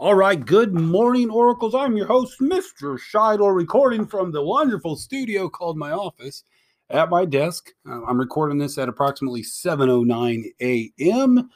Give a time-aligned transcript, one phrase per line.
[0.00, 1.74] All right, good morning, Oracles.
[1.74, 2.96] I'm your host, Mr.
[3.00, 6.44] Scheidel, recording from the wonderful studio called my office
[6.88, 7.74] at my desk.
[7.84, 11.50] Uh, I'm recording this at approximately 7:09 a.m.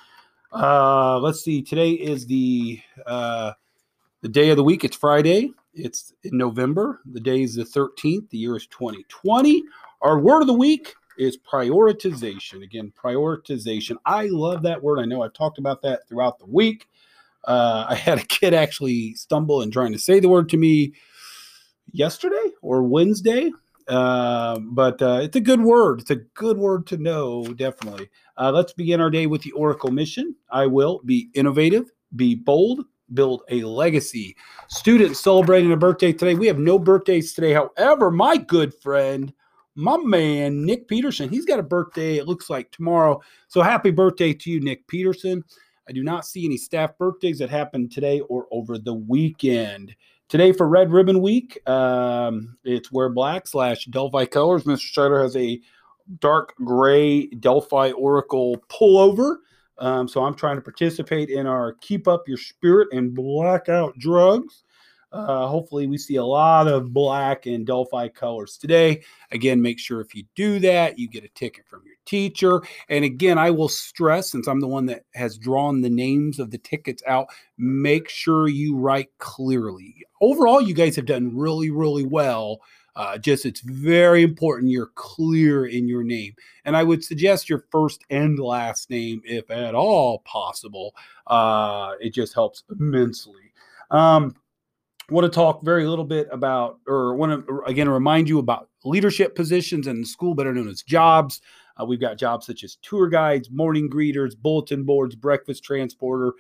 [0.53, 1.63] Uh, let's see.
[1.63, 3.53] Today is the uh,
[4.23, 4.83] the day of the week.
[4.83, 5.53] It's Friday.
[5.73, 7.01] It's in November.
[7.13, 8.29] The day is the 13th.
[8.31, 9.63] The year is 2020.
[10.01, 12.65] Our word of the week is prioritization.
[12.65, 13.99] Again, prioritization.
[14.05, 14.99] I love that word.
[14.99, 16.89] I know I've talked about that throughout the week.
[17.45, 20.95] Uh, I had a kid actually stumble and trying to say the word to me
[21.93, 23.51] yesterday or Wednesday.
[23.89, 26.01] Uh, but uh, it's a good word.
[26.01, 28.09] It's a good word to know, definitely.
[28.37, 30.35] Uh, let's begin our day with the Oracle mission.
[30.51, 34.37] I will be innovative, be bold, build a legacy.
[34.69, 36.35] Students celebrating a birthday today.
[36.35, 37.53] We have no birthdays today.
[37.53, 39.33] However, my good friend,
[39.75, 43.21] my man, Nick Peterson, he's got a birthday, it looks like tomorrow.
[43.49, 45.45] So happy birthday to you, Nick Peterson.
[45.93, 49.95] I do not see any staff birthdays that happened today or over the weekend.
[50.31, 54.63] Today for Red Ribbon Week, um, it's wear black slash Delphi colors.
[54.63, 54.79] Mr.
[54.79, 55.61] Strider has a
[56.19, 59.37] dark gray Delphi Oracle pullover.
[59.77, 64.65] Um, so I'm trying to participate in our Keep Up Your Spirit and Blackout Drugs.
[65.13, 69.03] Uh, hopefully, we see a lot of black and Delphi colors today.
[69.31, 72.63] Again, make sure if you do that, you get a ticket from your teacher.
[72.89, 76.51] And again, I will stress, since I'm the one that has drawn the names of
[76.51, 77.27] the tickets out,
[77.59, 79.95] make sure you write clearly.
[80.21, 82.61] Overall, you guys have done really, really well.
[82.95, 86.35] Uh, just it's very important you're clear in your name.
[86.65, 90.95] And I would suggest your first and last name, if at all possible.
[91.27, 93.53] Uh, it just helps immensely.
[93.91, 94.37] Um,
[95.13, 99.35] want to talk very little bit about, or want to again remind you about leadership
[99.35, 101.41] positions in school, better known as jobs.
[101.81, 106.35] Uh, we've got jobs such as tour guides, morning greeters, bulletin boards, breakfast transporter,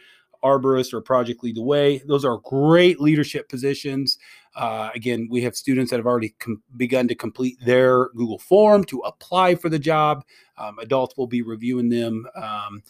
[0.44, 2.02] arborist, or project lead the way.
[2.06, 4.18] Those are great leadership positions.
[4.54, 8.84] Uh, again, we have students that have already com- begun to complete their Google form
[8.84, 10.24] to apply for the job.
[10.58, 12.26] Um, adults will be reviewing them.
[12.34, 12.82] Um,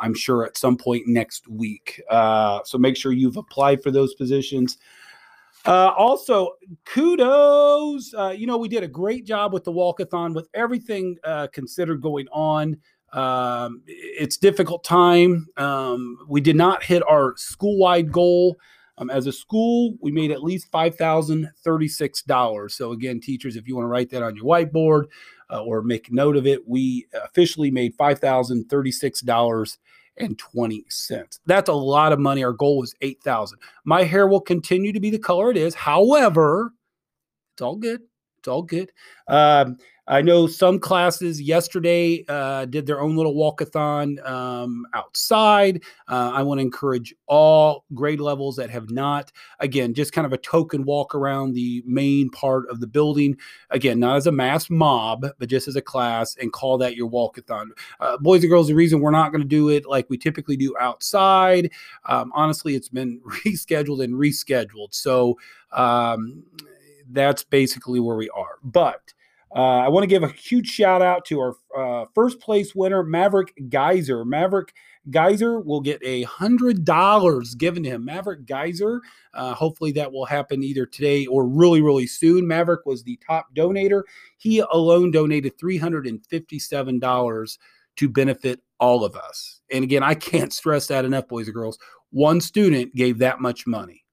[0.00, 2.02] I'm sure at some point next week.
[2.10, 4.76] Uh, so make sure you've applied for those positions.
[5.66, 6.52] Uh, also,
[6.84, 8.14] kudos.
[8.14, 12.00] Uh, you know, we did a great job with the walkathon with everything uh, considered
[12.00, 12.76] going on.
[13.12, 15.46] Um, it's difficult time.
[15.56, 18.56] Um, we did not hit our school-wide goal.
[18.98, 22.74] Um, as a school, we made at least five thousand thirty-six dollars.
[22.74, 25.04] So again, teachers, if you want to write that on your whiteboard
[25.50, 29.78] uh, or make note of it, we officially made five thousand thirty-six dollars
[30.20, 31.40] and 20 cents.
[31.46, 32.44] That's a lot of money.
[32.44, 33.58] Our goal was 8,000.
[33.84, 35.74] My hair will continue to be the color it is.
[35.74, 36.72] However,
[37.54, 38.02] it's all good.
[38.38, 38.92] It's all good.
[39.26, 39.76] Um,
[40.08, 45.82] I know some classes yesterday uh, did their own little walkathon um, outside.
[46.08, 50.32] Uh, I want to encourage all grade levels that have not, again, just kind of
[50.32, 53.36] a token walk around the main part of the building.
[53.68, 57.10] Again, not as a mass mob, but just as a class and call that your
[57.10, 57.66] walkathon.
[58.00, 60.56] Uh, boys and girls, the reason we're not going to do it like we typically
[60.56, 61.70] do outside,
[62.06, 64.94] um, honestly, it's been rescheduled and rescheduled.
[64.94, 65.36] So
[65.72, 66.44] um,
[67.10, 68.58] that's basically where we are.
[68.62, 69.00] But
[69.54, 73.02] uh, I want to give a huge shout out to our uh, first place winner,
[73.02, 74.24] Maverick Geyser.
[74.24, 74.74] Maverick
[75.10, 78.04] Geyser will get a hundred dollars given to him.
[78.04, 79.00] Maverick Geyser.
[79.32, 82.46] Uh, hopefully that will happen either today or really, really soon.
[82.46, 84.02] Maverick was the top donator.
[84.36, 87.58] He alone donated three hundred and fifty-seven dollars
[87.96, 89.60] to benefit all of us.
[89.72, 91.78] And again, I can't stress that enough, boys and girls.
[92.10, 94.04] One student gave that much money.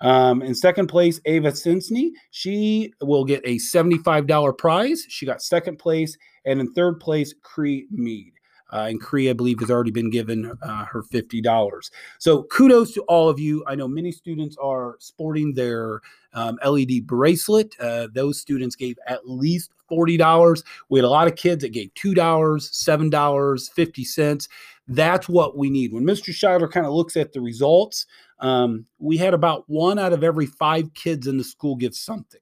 [0.00, 2.10] Um, in second place, Ava Sinsney.
[2.30, 5.06] She will get a $75 prize.
[5.08, 6.16] She got second place.
[6.44, 8.32] And in third place, Cree Mead.
[8.72, 11.90] Uh, and Cree, I believe, has already been given uh, her $50.
[12.18, 13.62] So kudos to all of you.
[13.66, 16.00] I know many students are sporting their
[16.32, 17.74] um, LED bracelet.
[17.78, 20.62] Uh, those students gave at least $40.
[20.88, 24.48] We had a lot of kids that gave $2, $7, 50 cents.
[24.88, 25.92] That's what we need.
[25.92, 26.30] When Mr.
[26.30, 28.06] Scheidler kind of looks at the results,
[28.40, 32.40] um, we had about one out of every five kids in the school give something.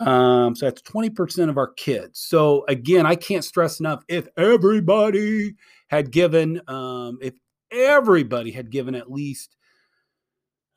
[0.00, 2.20] Um, so that's 20% of our kids.
[2.20, 5.54] So again, I can't stress enough if everybody
[5.88, 7.34] had given, um, if
[7.72, 9.56] everybody had given at least,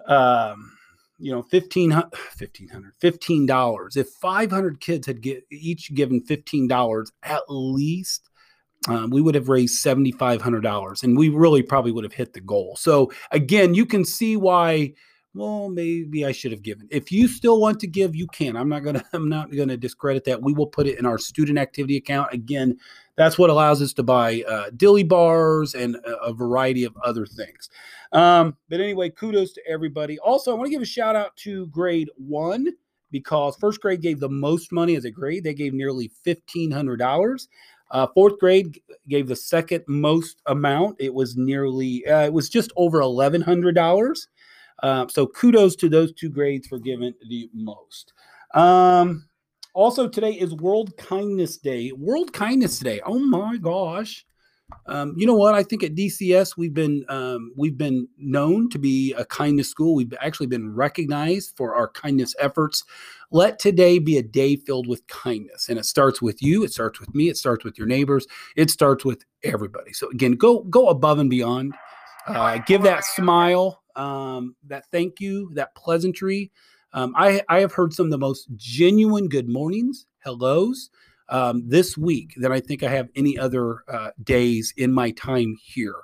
[0.07, 0.75] um,
[1.21, 3.97] you know, 1500, 1500, $15.
[3.97, 8.29] If 500 kids had get, each given $15 at least,
[8.87, 12.75] um, we would have raised $7,500 and we really probably would have hit the goal.
[12.77, 14.93] So, again, you can see why.
[15.33, 16.89] Well, maybe I should have given.
[16.91, 18.57] If you still want to give, you can.
[18.57, 19.03] I'm not gonna.
[19.13, 20.41] I'm not gonna discredit that.
[20.41, 22.33] We will put it in our student activity account.
[22.33, 22.77] Again,
[23.15, 27.25] that's what allows us to buy uh, dilly bars and a, a variety of other
[27.25, 27.69] things.
[28.11, 30.19] Um, but anyway, kudos to everybody.
[30.19, 32.67] Also, I want to give a shout out to grade one
[33.11, 35.43] because first grade gave the most money as a grade.
[35.43, 37.47] They gave nearly $1,500.
[37.91, 40.95] Uh, fourth grade gave the second most amount.
[40.99, 44.27] It was nearly, uh, it was just over $1,100.
[44.81, 48.13] Uh, so kudos to those two grades for giving the most.
[48.53, 49.27] Um,
[49.73, 51.91] also, today is World Kindness Day.
[51.93, 52.99] World Kindness Day.
[53.05, 54.25] Oh my gosh.
[54.87, 55.53] Um, you know what?
[55.53, 59.95] I think at DCS we've been um, we've been known to be a kindness school.
[59.95, 62.83] We've actually been recognized for our kindness efforts.
[63.31, 66.63] Let today be a day filled with kindness, and it starts with you.
[66.63, 67.29] It starts with me.
[67.29, 68.27] It starts with your neighbors.
[68.55, 69.93] It starts with everybody.
[69.93, 71.75] So again, go go above and beyond.
[72.27, 76.51] Uh, give that smile, um, that thank you, that pleasantry.
[76.93, 80.89] Um, I I have heard some of the most genuine good mornings, hellos
[81.29, 85.57] um, this week than I think I have any other uh, days in my time
[85.63, 85.95] here.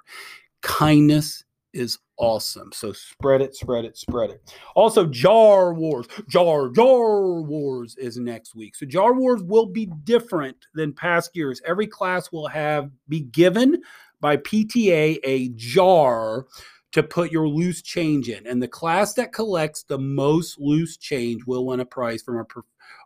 [0.61, 1.43] Kindness
[1.73, 2.71] is awesome.
[2.73, 4.53] So spread it, spread it, spread it.
[4.75, 8.75] Also, Jar Wars, Jar Jar Wars is next week.
[8.75, 11.61] So Jar Wars will be different than past years.
[11.65, 13.81] Every class will have be given
[14.19, 16.45] by PTA a jar
[16.93, 18.47] to put your loose change in.
[18.47, 22.45] And the class that collects the most loose change will win a prize from our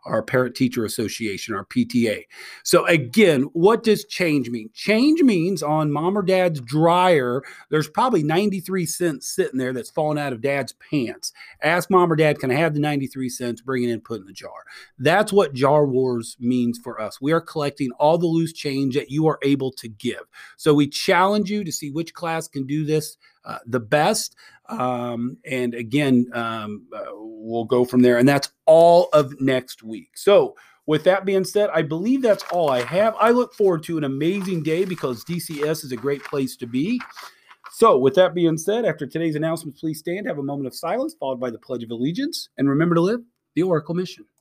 [0.04, 2.24] our parent teacher association, our PTA.
[2.64, 4.70] So, again, what does change mean?
[4.74, 10.18] Change means on mom or dad's dryer, there's probably 93 cents sitting there that's fallen
[10.18, 11.32] out of dad's pants.
[11.62, 13.60] Ask mom or dad, can I have the 93 cents?
[13.60, 14.50] Bring it in, put in the jar.
[14.98, 17.20] That's what Jar Wars means for us.
[17.20, 20.22] We are collecting all the loose change that you are able to give.
[20.56, 24.36] So, we challenge you to see which class can do this uh, the best.
[24.68, 28.18] Um, and again, um, uh, we'll go from there.
[28.18, 30.10] And that's all of next week.
[30.14, 30.56] So,
[30.86, 33.14] with that being said, I believe that's all I have.
[33.20, 37.00] I look forward to an amazing day because DCS is a great place to be.
[37.70, 41.14] So, with that being said, after today's announcements, please stand, have a moment of silence,
[41.18, 43.20] followed by the Pledge of Allegiance, and remember to live
[43.54, 44.24] the Oracle mission.